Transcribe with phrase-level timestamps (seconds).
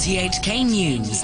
[0.00, 1.22] RTHK News.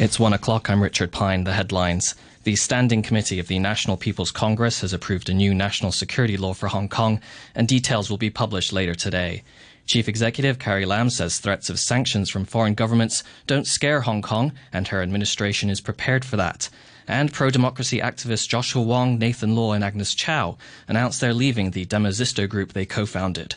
[0.00, 0.70] It's one o'clock.
[0.70, 1.44] I'm Richard Pine.
[1.44, 2.14] The headlines.
[2.44, 6.54] The Standing Committee of the National People's Congress has approved a new national security law
[6.54, 7.20] for Hong Kong,
[7.54, 9.42] and details will be published later today.
[9.84, 14.52] Chief Executive Carrie Lam says threats of sanctions from foreign governments don't scare Hong Kong,
[14.72, 16.70] and her administration is prepared for that.
[17.06, 20.56] And pro democracy activists Joshua Wong, Nathan Law, and Agnes Chow
[20.88, 23.56] announced they're leaving the Demosisto group they co founded.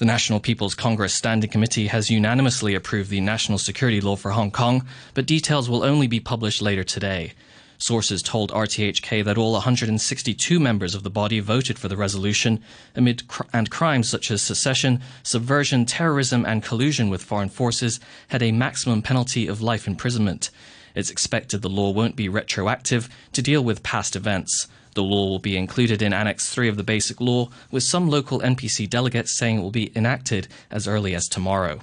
[0.00, 4.50] The National People's Congress Standing Committee has unanimously approved the national security law for Hong
[4.50, 7.34] Kong, but details will only be published later today.
[7.76, 12.62] Sources told RTHK that all 162 members of the body voted for the resolution
[12.96, 18.42] amid cr- and crimes such as secession, subversion, terrorism, and collusion with foreign forces had
[18.42, 20.48] a maximum penalty of life imprisonment.
[20.94, 24.66] It's expected the law won't be retroactive to deal with past events.
[24.94, 28.40] The law will be included in Annex 3 of the Basic Law, with some local
[28.40, 31.80] NPC delegates saying it will be enacted as early as tomorrow.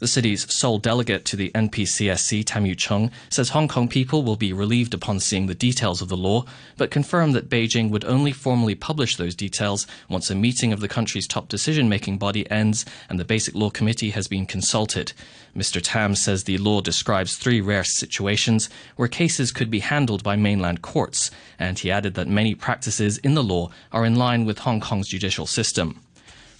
[0.00, 4.36] The city's sole delegate to the NPCSC, Tam Yiu Chung, says Hong Kong people will
[4.36, 6.44] be relieved upon seeing the details of the law,
[6.76, 10.86] but confirmed that Beijing would only formally publish those details once a meeting of the
[10.86, 15.14] country's top decision making body ends and the Basic Law Committee has been consulted.
[15.56, 15.80] Mr.
[15.82, 20.80] Tam says the law describes three rare situations where cases could be handled by mainland
[20.80, 24.78] courts, and he added that many practices in the law are in line with Hong
[24.78, 26.00] Kong's judicial system.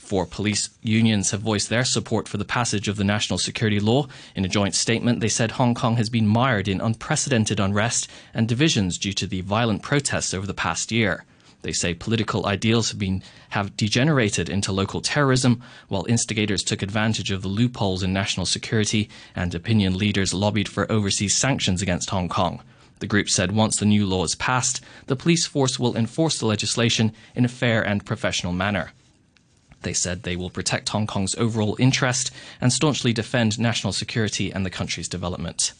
[0.08, 4.06] Four police unions have voiced their support for the passage of the national security law.
[4.34, 8.48] In a joint statement, they said Hong Kong has been mired in unprecedented unrest and
[8.48, 11.26] divisions due to the violent protests over the past year.
[11.60, 17.30] They say political ideals have been have degenerated into local terrorism, while instigators took advantage
[17.30, 22.30] of the loopholes in national security, and opinion leaders lobbied for overseas sanctions against Hong
[22.30, 22.62] Kong.
[23.00, 26.46] The group said once the new law is passed, the police force will enforce the
[26.46, 28.92] legislation in a fair and professional manner.
[29.82, 34.66] They said they will protect Hong Kong's overall interest and staunchly defend national security and
[34.66, 35.72] the country's development.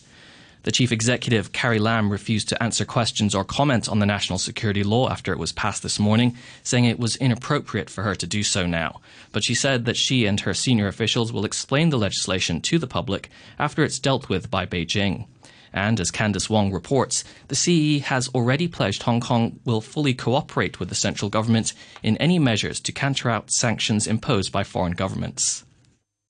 [0.64, 4.82] The chief executive, Carrie Lam, refused to answer questions or comment on the national security
[4.82, 8.42] law after it was passed this morning, saying it was inappropriate for her to do
[8.42, 9.00] so now.
[9.32, 12.88] But she said that she and her senior officials will explain the legislation to the
[12.88, 15.26] public after it's dealt with by Beijing.
[15.72, 20.80] And as Candice Wong reports, the CE has already pledged Hong Kong will fully cooperate
[20.80, 25.64] with the central government in any measures to counter out sanctions imposed by foreign governments.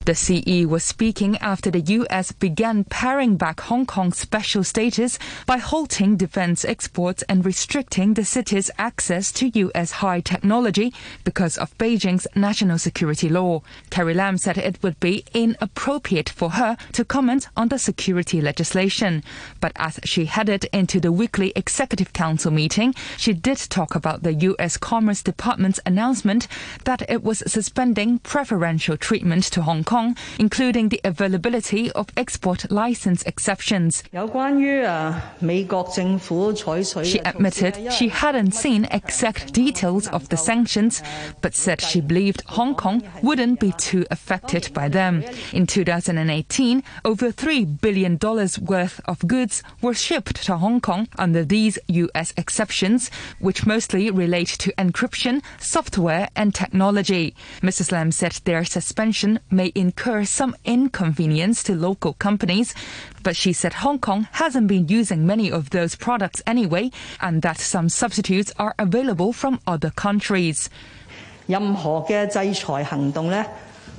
[0.09, 2.31] The CE was speaking after the U.S.
[2.31, 8.71] began paring back Hong Kong's special status by halting defense exports and restricting the city's
[8.79, 9.91] access to U.S.
[9.91, 10.91] high technology
[11.23, 13.61] because of Beijing's national security law.
[13.91, 19.23] Carrie Lam said it would be inappropriate for her to comment on the security legislation.
[19.61, 24.33] But as she headed into the weekly executive council meeting, she did talk about the
[24.33, 24.75] U.S.
[24.75, 26.47] Commerce Department's announcement
[26.85, 32.71] that it was suspending preferential treatment to Hong Kong Kong, including the availability of export
[32.71, 34.01] license exceptions.
[37.03, 41.03] She admitted she hadn't seen exact details of the sanctions,
[41.41, 45.23] but said she believed Hong Kong wouldn't be too affected by them.
[45.51, 48.17] In 2018, over $3 billion
[48.61, 52.33] worth of goods were shipped to Hong Kong under these U.S.
[52.37, 57.35] exceptions, which mostly relate to encryption, software, and technology.
[57.61, 57.91] Mrs.
[57.91, 62.74] Lam said their suspension may incur some inconvenience to local companies,
[63.22, 66.90] but she said Hong Kong hasn't been using many of those products anyway,
[67.20, 70.68] and that some substitutes are available from other countries.
[71.46, 73.44] 任何嘅制裁行动呢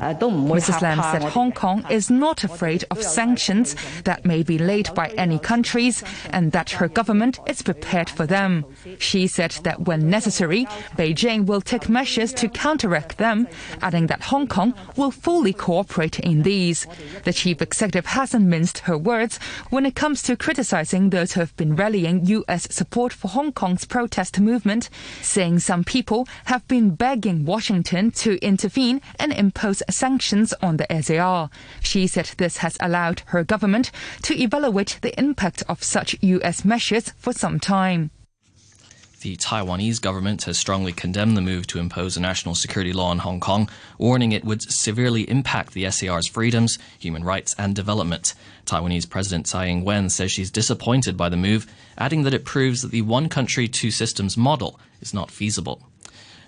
[0.00, 0.80] Mrs.
[0.80, 5.38] Lam said Hong Kong is not afraid of sanctions that may be laid by any
[5.38, 8.64] countries and that her government is prepared for them.
[8.98, 10.64] She said that when necessary,
[10.96, 13.46] Beijing will take measures to counteract them,
[13.82, 16.86] adding that Hong Kong will fully cooperate in these.
[17.24, 21.56] The chief executive hasn't minced her words when it comes to criticizing those who have
[21.56, 22.66] been rallying U.S.
[22.74, 24.88] support for Hong Kong's protest movement,
[25.20, 31.50] saying some people have been begging Washington to intervene and impose sanctions on the SAR.
[31.82, 33.90] She said this has allowed her government
[34.22, 36.64] to evaluate the impact of such U.S.
[36.64, 38.10] measures for some time.
[39.20, 43.18] The Taiwanese government has strongly condemned the move to impose a national security law in
[43.18, 48.32] Hong Kong, warning it would severely impact the SAR's freedoms, human rights, and development.
[48.64, 51.66] Taiwanese President Tsai Ing wen says she's disappointed by the move,
[51.98, 55.89] adding that it proves that the one country, two systems model is not feasible.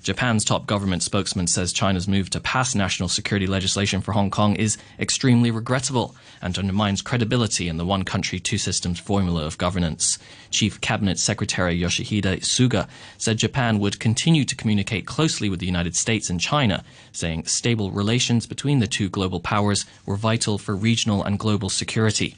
[0.02, 4.56] Japan's top government spokesman says China's move to pass national security legislation for Hong Kong
[4.56, 10.18] is extremely regrettable and undermines credibility in the one country, two systems formula of governance.
[10.50, 15.94] Chief Cabinet Secretary Yoshihide Suga said Japan would continue to communicate closely with the United
[15.94, 16.82] States and China,
[17.12, 22.36] saying stable relations between the two global powers were vital for regional and global security.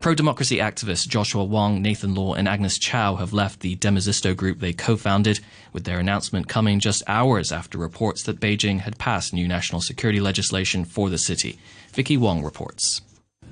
[0.00, 4.60] Pro democracy activists Joshua Wong, Nathan Law, and Agnes Chow have left the Demosisto group
[4.60, 5.40] they co founded,
[5.72, 10.20] with their announcement coming just hours after reports that Beijing had passed new national security
[10.20, 11.58] legislation for the city.
[11.92, 13.00] Vicky Wong reports.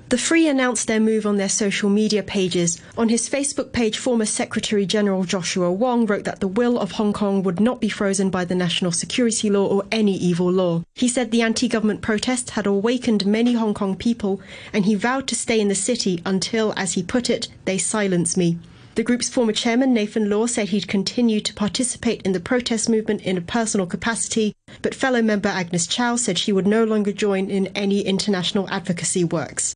[0.09, 2.79] The Free announced their move on their social media pages.
[2.97, 7.13] On his Facebook page, former Secretary General Joshua Wong wrote that the will of Hong
[7.13, 10.83] Kong would not be frozen by the national security law or any evil law.
[10.93, 14.39] He said the anti government protests had awakened many Hong Kong people,
[14.71, 18.37] and he vowed to stay in the city until, as he put it, they silence
[18.37, 18.59] me.
[18.95, 23.23] The group's former chairman, Nathan Law, said he'd continue to participate in the protest movement
[23.23, 24.53] in a personal capacity,
[24.83, 29.23] but fellow member Agnes Chow said she would no longer join in any international advocacy
[29.23, 29.73] works.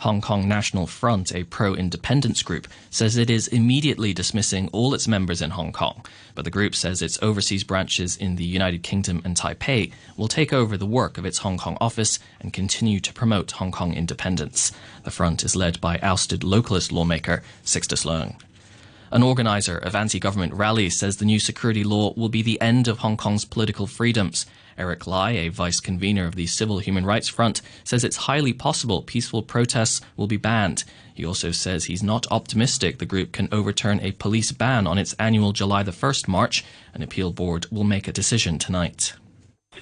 [0.00, 5.06] Hong Kong National Front, a pro independence group, says it is immediately dismissing all its
[5.06, 6.06] members in Hong Kong.
[6.34, 10.54] But the group says its overseas branches in the United Kingdom and Taipei will take
[10.54, 14.72] over the work of its Hong Kong office and continue to promote Hong Kong independence.
[15.04, 18.40] The front is led by ousted localist lawmaker Sixtus Leung.
[19.12, 22.88] An organizer of anti government rallies says the new security law will be the end
[22.88, 24.46] of Hong Kong's political freedoms.
[24.80, 29.02] Eric Lai, a vice convener of the Civil Human Rights Front, says it's highly possible
[29.02, 30.84] peaceful protests will be banned.
[31.12, 35.12] He also says he's not optimistic the group can overturn a police ban on its
[35.18, 36.64] annual July the 1st march.
[36.94, 39.12] An appeal board will make a decision tonight.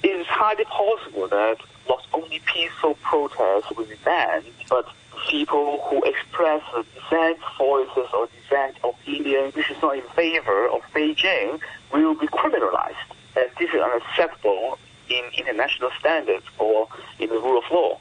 [0.03, 1.57] It is highly possible that
[1.87, 4.85] not only peaceful protests will be banned, but
[5.29, 6.61] people who express
[6.93, 11.61] dissent voices or dissent opinion which is not in favor of Beijing
[11.93, 12.95] will be criminalized.
[13.37, 14.77] And this is unacceptable
[15.09, 16.87] in international standards or
[17.19, 17.99] in the rule of law.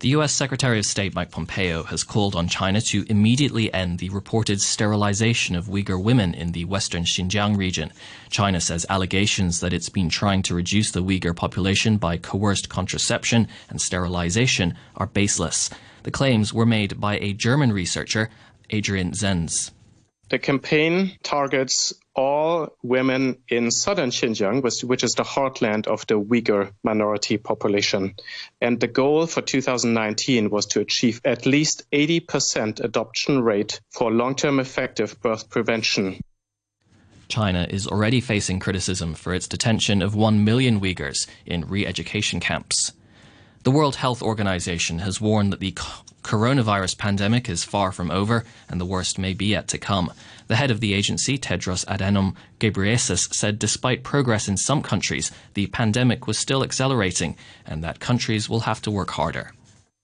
[0.00, 0.34] The U.S.
[0.34, 5.56] Secretary of State Mike Pompeo has called on China to immediately end the reported sterilization
[5.56, 7.90] of Uyghur women in the western Xinjiang region.
[8.28, 13.48] China says allegations that it's been trying to reduce the Uyghur population by coerced contraception
[13.70, 15.70] and sterilization are baseless.
[16.02, 18.28] The claims were made by a German researcher,
[18.68, 19.70] Adrian Zenz.
[20.28, 26.72] The campaign targets all women in southern Xinjiang, which is the heartland of the Uyghur
[26.82, 28.14] minority population.
[28.60, 34.60] And the goal for 2019 was to achieve at least 80% adoption rate for long-term
[34.60, 36.20] effective birth prevention.
[37.28, 42.92] China is already facing criticism for its detention of 1 million Uyghurs in re-education camps.
[43.64, 45.72] The World Health Organization has warned that the
[46.24, 50.10] coronavirus pandemic is far from over and the worst may be yet to come.
[50.48, 55.68] The head of the agency, Tedros Adhanom Ghebreyesus, said despite progress in some countries, the
[55.68, 57.36] pandemic was still accelerating
[57.66, 59.52] and that countries will have to work harder.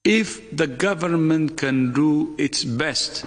[0.04, 3.24] If the government can do its best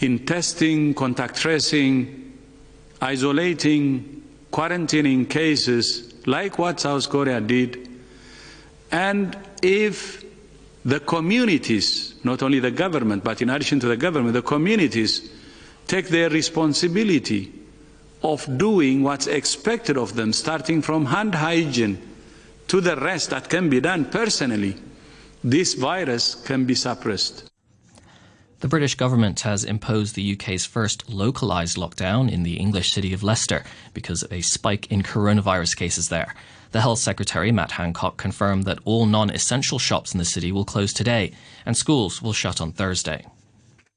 [0.00, 2.32] in testing, contact tracing,
[3.00, 7.88] isolating, quarantining cases, like what South Korea did,
[8.90, 10.21] and if
[10.84, 15.30] the communities, not only the government, but in addition to the government, the communities
[15.86, 17.52] take their responsibility
[18.22, 22.00] of doing what's expected of them, starting from hand hygiene
[22.68, 24.76] to the rest that can be done personally,
[25.44, 27.44] this virus can be suppressed.
[28.60, 33.24] The British government has imposed the UK's first localised lockdown in the English city of
[33.24, 36.32] Leicester because of a spike in coronavirus cases there.
[36.72, 40.64] The Health Secretary, Matt Hancock, confirmed that all non essential shops in the city will
[40.64, 41.32] close today
[41.66, 43.26] and schools will shut on Thursday.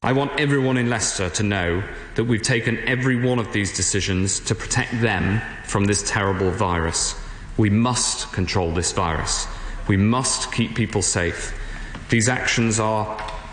[0.04, 1.82] I want everyone in Leicester to know
[2.16, 7.16] that we've taken every one of these decisions to protect them from this terrible virus.
[7.56, 9.48] We must control this virus.
[9.88, 11.58] We must keep people safe.
[12.10, 13.06] These actions are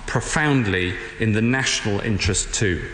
[0.09, 2.85] profoundly in the national interest too,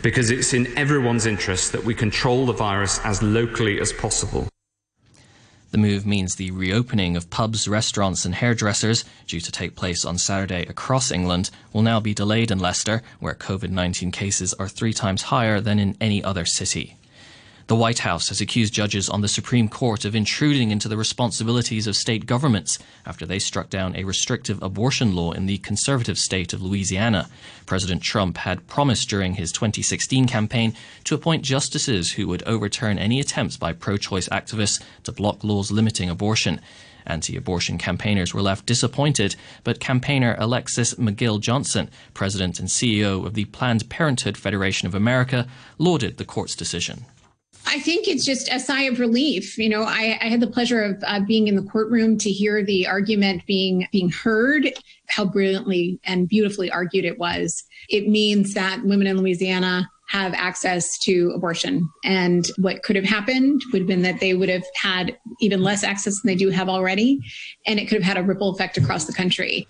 [0.00, 4.48] because it's in everyone's interest that we control the virus as locally as possible.
[5.76, 10.16] The move means the reopening of pubs, restaurants, and hairdressers, due to take place on
[10.16, 14.94] Saturday across England, will now be delayed in Leicester, where COVID 19 cases are three
[14.94, 16.96] times higher than in any other city.
[17.68, 21.88] The White House has accused judges on the Supreme Court of intruding into the responsibilities
[21.88, 26.52] of state governments after they struck down a restrictive abortion law in the conservative state
[26.52, 27.28] of Louisiana.
[27.66, 33.18] President Trump had promised during his 2016 campaign to appoint justices who would overturn any
[33.18, 36.60] attempts by pro choice activists to block laws limiting abortion.
[37.04, 43.34] Anti abortion campaigners were left disappointed, but campaigner Alexis McGill Johnson, president and CEO of
[43.34, 47.06] the Planned Parenthood Federation of America, lauded the court's decision.
[47.66, 49.58] I think it's just a sigh of relief.
[49.58, 52.64] You know, I, I had the pleasure of uh, being in the courtroom to hear
[52.64, 54.72] the argument being being heard,
[55.08, 57.64] how brilliantly and beautifully argued it was.
[57.88, 61.88] It means that women in Louisiana have access to abortion.
[62.04, 65.82] And what could have happened would have been that they would have had even less
[65.82, 67.20] access than they do have already.
[67.66, 69.66] And it could have had a ripple effect across the country.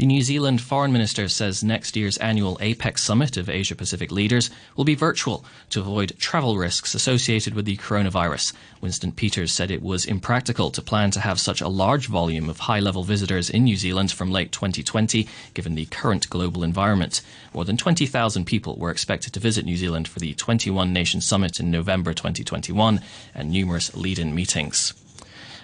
[0.00, 4.48] The New Zealand Foreign Minister says next year's annual APEC summit of Asia Pacific leaders
[4.74, 8.54] will be virtual to avoid travel risks associated with the coronavirus.
[8.80, 12.60] Winston Peters said it was impractical to plan to have such a large volume of
[12.60, 17.20] high level visitors in New Zealand from late 2020, given the current global environment.
[17.52, 21.60] More than 20,000 people were expected to visit New Zealand for the 21 Nation Summit
[21.60, 23.02] in November 2021
[23.34, 24.94] and numerous lead in meetings.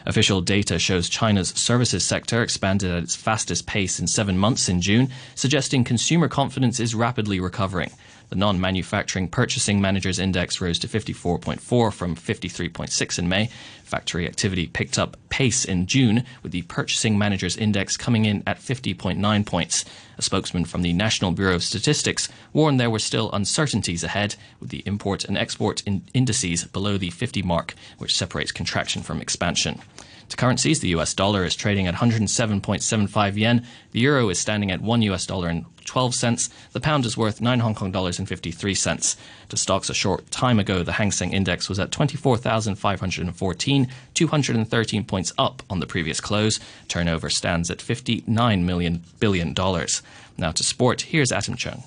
[0.07, 4.81] Official data shows China's services sector expanded at its fastest pace in seven months in
[4.81, 7.91] June, suggesting consumer confidence is rapidly recovering.
[8.29, 13.51] The non manufacturing purchasing managers index rose to 54.4 from 53.6 in May.
[13.85, 18.59] Factory activity picked up pace in June, with the purchasing managers index coming in at
[18.59, 19.85] 50.9 points.
[20.19, 24.71] A spokesman from the National Bureau of Statistics warned there were still uncertainties ahead, with
[24.71, 29.81] the import and export in indices below the 50 mark, which separates contraction from expansion.
[30.29, 34.81] To currencies, the US dollar is trading at 107.75 yen, the euro is standing at
[34.81, 38.29] 1 US dollar and 12 cents, the pound is worth 9 Hong Kong dollars and
[38.29, 39.17] 53 cents.
[39.51, 45.33] To stocks a short time ago, the Hang Seng Index was at 24,514, 213 points
[45.39, 46.59] up on the previous close.
[46.89, 50.03] Turnover stands at 59 million billion dollars.
[50.37, 51.85] Now to sport, here's Atom Chung.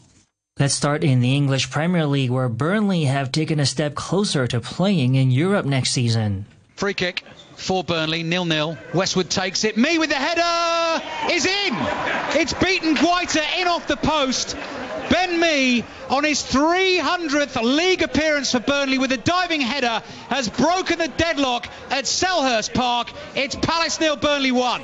[0.58, 4.60] Let's start in the English Premier League where Burnley have taken a step closer to
[4.60, 6.46] playing in Europe next season.
[6.80, 7.26] Free kick
[7.58, 8.78] for Burnley, nil-nil.
[8.94, 9.76] Westwood takes it.
[9.76, 11.76] Mee with the header is in.
[12.40, 14.56] It's beaten Guaita in off the post.
[15.10, 21.00] Ben Mee, on his 300th league appearance for Burnley with a diving header, has broken
[21.00, 23.12] the deadlock at Selhurst Park.
[23.36, 24.82] It's Palace nil, Burnley one.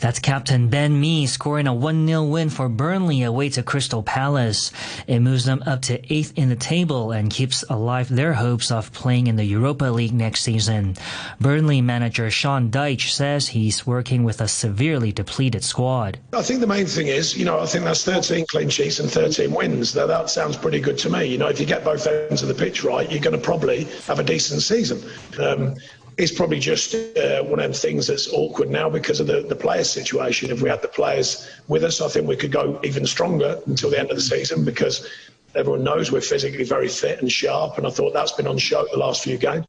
[0.00, 4.72] That's captain Ben Mee scoring a 1-0 win for Burnley away to Crystal Palace.
[5.06, 8.92] It moves them up to 8th in the table and keeps alive their hopes of
[8.92, 10.96] playing in the Europa League next season.
[11.40, 16.18] Burnley manager Sean Dyche says he's working with a severely depleted squad.
[16.32, 19.10] I think the main thing is, you know, I think that's 13 clean sheets and
[19.10, 19.94] 13 wins.
[19.94, 21.24] Now, that sounds pretty good to me.
[21.24, 23.84] You know, if you get both ends of the pitch right, you're going to probably
[24.06, 25.02] have a decent season.
[25.38, 25.74] Um,
[26.18, 29.56] it's probably just uh, one of the things that's awkward now because of the, the
[29.56, 30.50] players' situation.
[30.50, 33.90] If we had the players with us, I think we could go even stronger until
[33.90, 35.06] the end of the season because
[35.54, 37.76] everyone knows we're physically very fit and sharp.
[37.76, 39.66] And I thought that's been on show the last few games.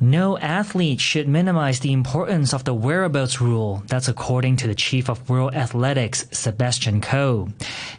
[0.00, 3.82] No athlete should minimize the importance of the whereabouts rule.
[3.86, 7.48] That's according to the chief of World Athletics, Sebastian Coe.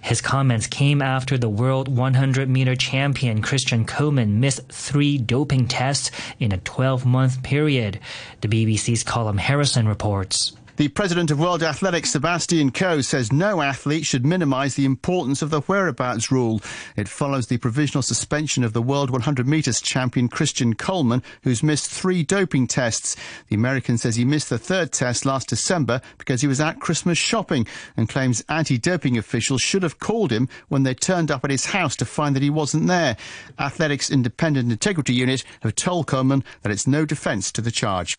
[0.01, 6.12] His comments came after the world 100 meter champion Christian Coleman missed three doping tests
[6.39, 8.00] in a 12 month period.
[8.42, 10.53] The BBC's Colm Harrison reports.
[10.75, 15.51] The president of World Athletics, Sebastian Coe, says no athlete should minimise the importance of
[15.51, 16.62] the whereabouts rule.
[16.96, 21.92] It follows the provisional suspension of the world 100 metres champion Christian Coleman, who's missed
[21.92, 23.15] three doping tests.
[23.50, 27.20] The American says he missed the third test last December because he was at Christmas
[27.20, 31.65] shopping and claims anti-doping officials should have called him when they turned up at his
[31.65, 33.15] house to find that he wasn't there.
[33.60, 38.18] Athletics Independent Integrity Unit have told Coleman that it's no defence to the charge.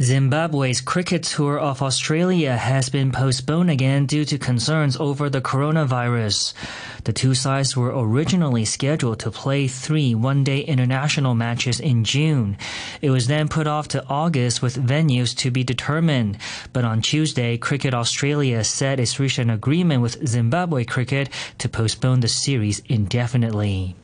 [0.00, 6.54] Zimbabwe's cricket tour of Australia has been postponed again due to concerns over the coronavirus.
[7.02, 12.56] The two sides were originally scheduled to play three one-day international matches in June.
[13.02, 16.38] It was then put off to August with venues to be determined.
[16.72, 21.28] But on Tuesday, Cricket Australia said it's reached an agreement with Zimbabwe Cricket
[21.58, 23.96] to postpone the series indefinitely.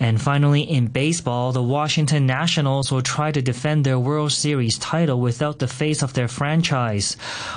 [0.00, 5.20] And finally, in baseball, the Washington Nationals will try to defend their World Series title
[5.20, 7.16] without the face of their franchise.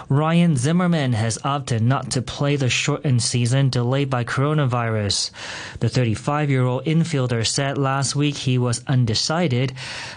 [0.09, 5.31] Ryan Zimmerman has opted not to play the shortened season delayed by coronavirus.
[5.79, 9.73] The 35 year old infielder said last week he was undecided,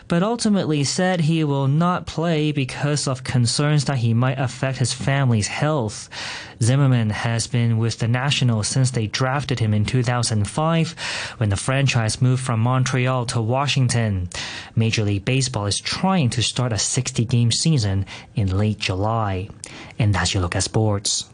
[0.08, 4.92] but ultimately said he will not play because of concerns that he might affect his
[4.92, 6.08] family's health.
[6.62, 10.92] Zimmerman has been with the Nationals since they drafted him in 2005
[11.38, 14.28] when the franchise moved from Montreal to Washington.
[14.76, 19.48] Major League Baseball is trying to start a 60 game season in late July.
[19.98, 21.26] And that's your look at sports.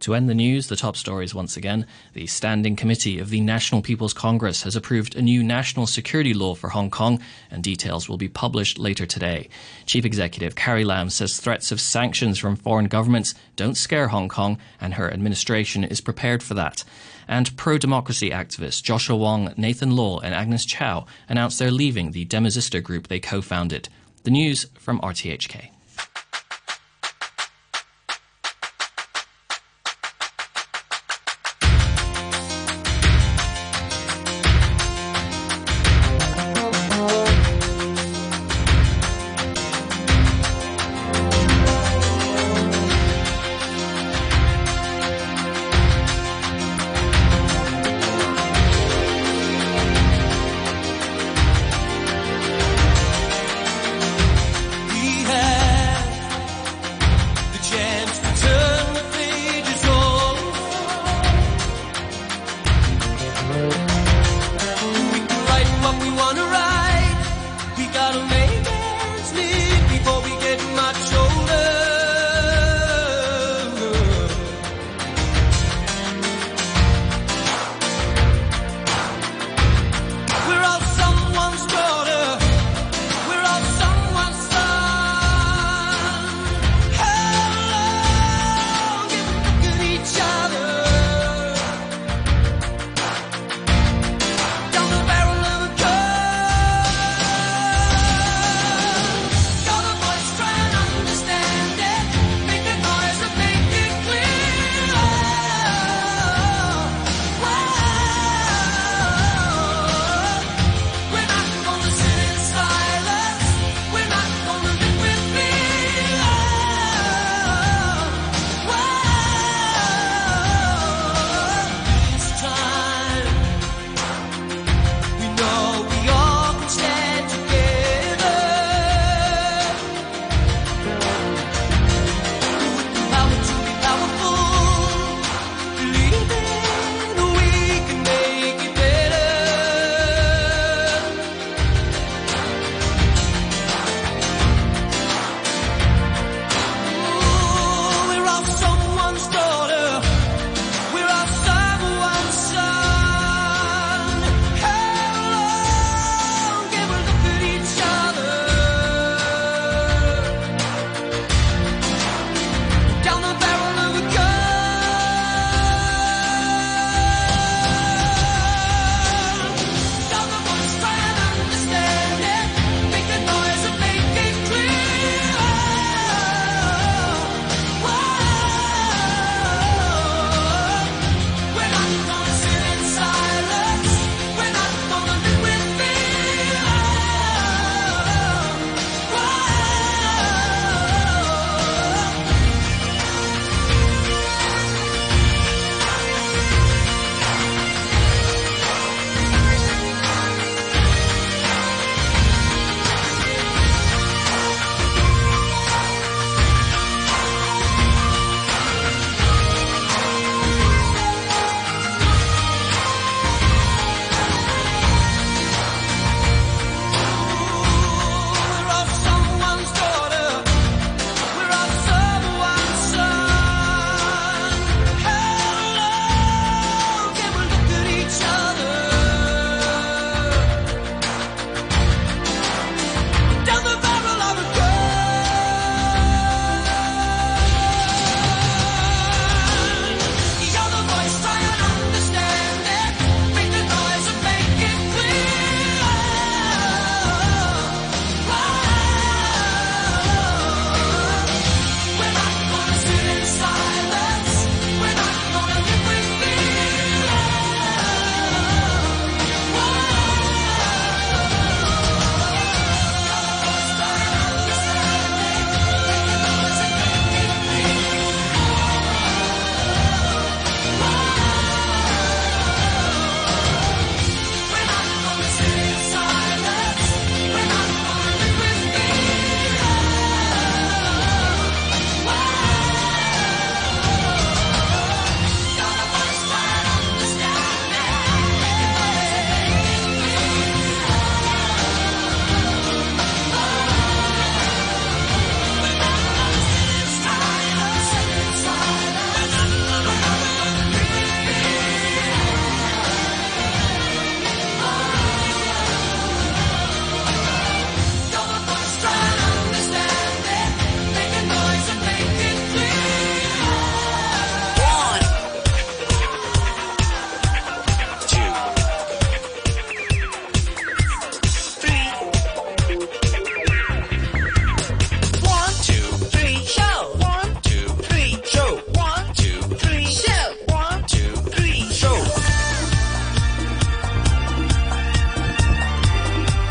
[0.00, 1.84] To end the news, the top stories once again.
[2.14, 6.54] The Standing Committee of the National People's Congress has approved a new national security law
[6.54, 9.50] for Hong Kong, and details will be published later today.
[9.84, 14.56] Chief Executive Carrie Lam says threats of sanctions from foreign governments don't scare Hong Kong,
[14.80, 16.82] and her administration is prepared for that.
[17.28, 22.24] And pro democracy activists Joshua Wong, Nathan Law, and Agnes Chow announced they're leaving the
[22.24, 23.90] Demosisto group they co founded.
[24.24, 25.68] The news from RTHK.